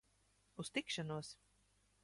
[0.63, 1.29] Uz tikšanos!